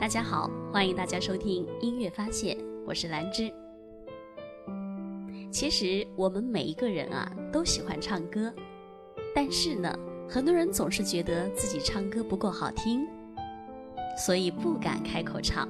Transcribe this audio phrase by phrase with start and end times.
[0.00, 2.56] 大家好，欢迎大家收听音乐发现，
[2.86, 3.52] 我是兰芝。
[5.50, 8.50] 其实我们每一个人啊都喜欢唱歌，
[9.34, 9.94] 但是呢，
[10.26, 13.06] 很多人总是觉得自己唱歌不够好听，
[14.16, 15.68] 所以不敢开口唱，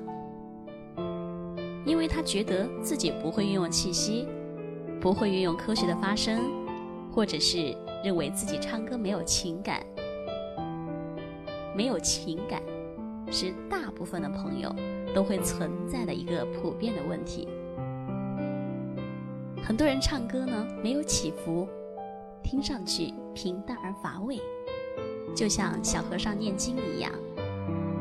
[1.85, 4.29] 因为他觉得自己不会运用气息，
[5.01, 6.41] 不会运用科学的发声，
[7.11, 9.85] 或者是认为自己唱歌没有情感，
[11.75, 12.63] 没有情感。
[13.31, 14.75] 是大部分的朋友
[15.15, 17.47] 都会存在的一个普遍的问题。
[19.63, 21.69] 很多人唱歌呢没有起伏，
[22.43, 24.41] 听上去平淡而乏味，
[25.35, 27.13] 就像小和尚念经一样，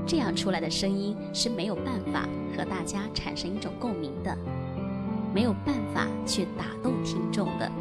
[0.04, 2.28] 这样出来的声音是没有办法
[2.58, 4.36] 和大家产生一种共鸣的，
[5.32, 7.72] 没有办法去打动听众的。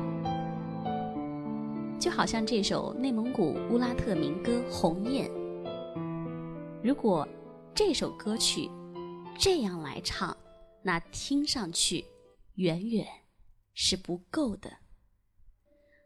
[1.99, 5.31] 就好像这首内蒙古乌拉特民歌《鸿雁》，
[6.83, 7.27] 如果。
[7.79, 8.69] 这首歌曲
[9.39, 10.37] 这样来唱，
[10.83, 12.05] 那听上去
[12.57, 13.07] 远远
[13.73, 14.69] 是不够的。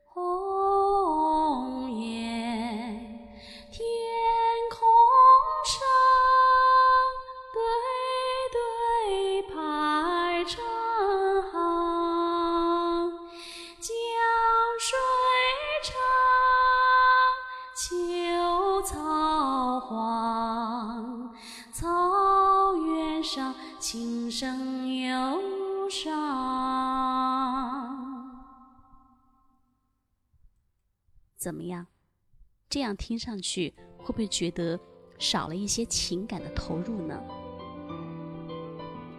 [0.04, 3.26] 红雁，
[3.70, 3.88] 天
[4.70, 4.86] 空
[5.64, 5.80] 上，
[7.54, 7.62] 对
[8.52, 10.62] 对排成
[11.52, 13.12] 行，
[13.80, 13.88] 江
[14.78, 14.98] 水
[15.82, 15.94] 长，
[23.34, 26.12] 上，琴声忧伤。
[31.39, 31.86] 怎么样？
[32.69, 34.78] 这样听上去会不会觉得
[35.19, 37.19] 少了一些情感的投入呢？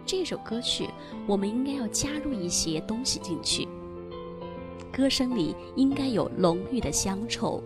[0.06, 0.88] 这首歌曲，
[1.26, 3.66] 我们应该要加入一些东西进去。
[4.92, 7.60] 歌声里应该有浓郁的乡愁，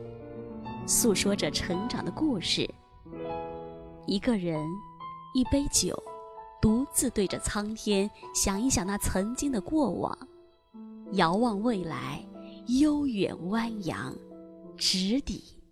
[0.86, 2.66] 诉说着成长的故事。
[4.06, 4.66] 一个人，
[5.34, 6.02] 一杯酒，
[6.60, 10.28] 独自对着苍天，想一想那曾经的过往，
[11.12, 12.26] 遥望未来，
[12.66, 14.16] 悠远蜿蜒，
[14.76, 15.62] 直抵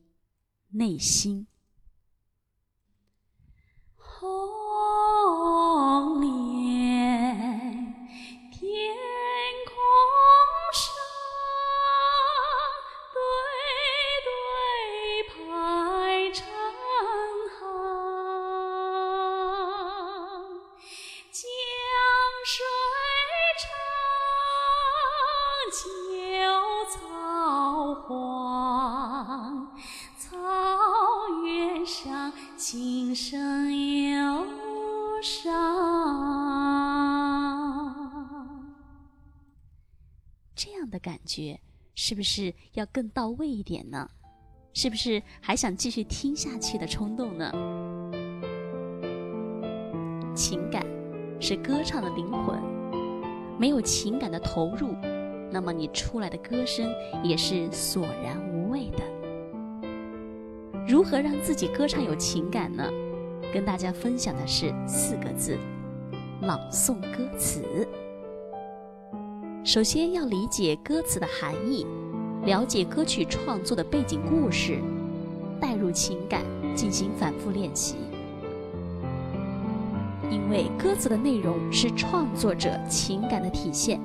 [0.69, 1.47] 内心。
[28.03, 29.75] 黄，
[30.19, 30.37] 草
[31.45, 33.75] 原上琴声
[34.11, 34.47] 忧
[35.23, 35.53] 伤，
[40.55, 41.61] 这样的感觉
[41.95, 44.09] 是不是要更到位一点呢？
[44.73, 47.51] 是不是还想继续听下去的冲动呢？
[50.35, 50.85] 情感
[51.41, 52.61] 是歌唱的灵魂，
[53.59, 54.95] 没有情感的投入，
[55.57, 56.87] 那么你出来的歌声
[57.25, 59.03] 也是索然无味的。
[60.87, 62.85] 如何让自己歌唱有情感呢？
[63.55, 65.57] 跟大家分享的是四个字：
[66.43, 67.89] 朗诵歌词。
[69.65, 71.87] 首先要理解歌词的含义，
[72.45, 74.79] 了解歌曲创作的背景故事，
[75.59, 76.43] 带入情感，
[76.75, 77.97] 进行反复练习。
[80.31, 83.99] 因为歌词的内容是创作者情感的体现。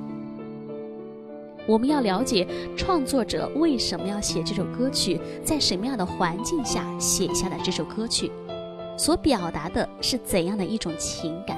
[1.66, 2.46] 我们要了解
[2.76, 8.30] 创作者为什么要写这首歌曲，在什么样的环境下写下的这首歌曲，
[8.98, 11.56] 所表达的是怎样的一种情感？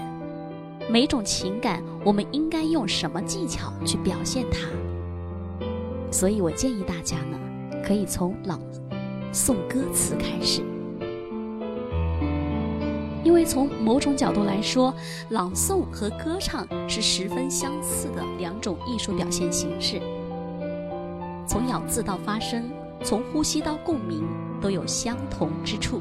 [0.91, 4.69] 每种情感，我们应该用什么技巧去表现它？
[6.11, 7.39] 所以我建议大家呢，
[7.83, 8.61] 可以从朗
[9.33, 10.74] 诵歌词开始。
[13.25, 14.95] 因为从某种角度来说，
[15.31, 20.01] 朗诵和歌唱是十分相似的两种艺术表现形式。
[21.47, 22.71] 从咬字到发声，
[23.03, 24.23] 从呼吸到共鸣，
[24.61, 25.99] 都有相同之处。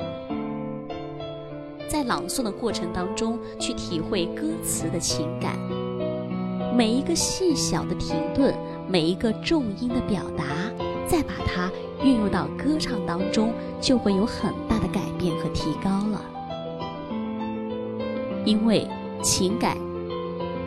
[1.88, 5.58] 在朗诵的过程当中，去体会歌词的情感，
[6.76, 8.54] 每一个细小的停顿，
[8.88, 10.44] 每一个重音的表达，
[11.08, 11.72] 再把它
[12.04, 16.22] 运用到歌唱当中，就会有很大的改变和提高了。
[18.46, 18.88] 因为
[19.22, 19.78] 情感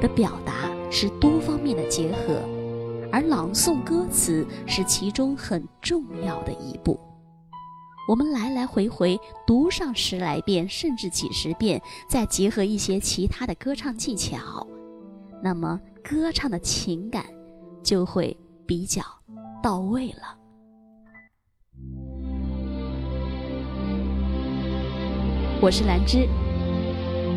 [0.01, 2.41] 的表达是多方面的结合，
[3.13, 6.99] 而朗诵歌词是其中很重要的一步。
[8.09, 14.67] 我们来来回回读上十来遍，甚至几十遍，再结合一些其他的歌唱技巧，
[15.43, 17.27] 那么歌唱的情感
[17.83, 18.35] 就会
[18.65, 19.03] 比较
[19.63, 20.39] 到位了。
[25.61, 26.29] 我是兰芝。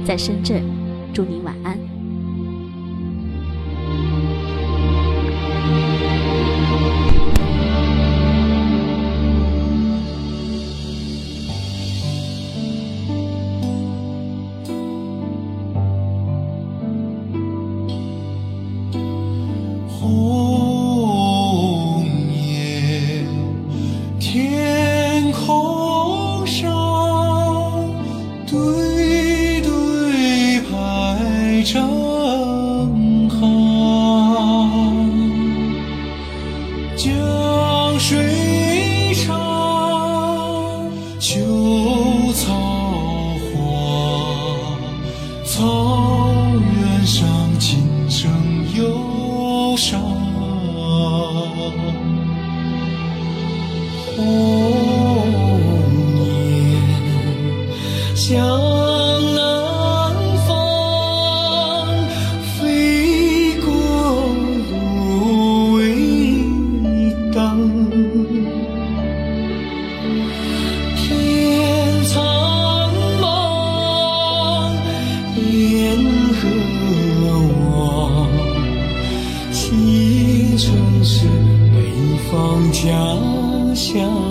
[0.05, 0.63] 在深圳
[1.13, 1.98] 祝您晚安。
[54.19, 54.25] 鸿
[56.25, 56.27] 雁
[58.15, 58.27] 向
[59.33, 59.39] 南
[60.47, 60.49] 方
[62.57, 62.57] 飞
[63.61, 63.67] 过
[64.71, 65.77] 芦苇
[67.33, 67.37] 荡，
[70.95, 72.17] 天苍
[73.21, 73.23] 茫，
[75.49, 75.97] 雁
[76.35, 76.41] 何
[77.71, 78.27] 往？
[79.51, 80.67] 青春
[81.03, 81.27] 是
[81.73, 81.77] 北
[82.29, 82.31] 方
[82.71, 83.28] 家。
[83.91, 84.28] 想。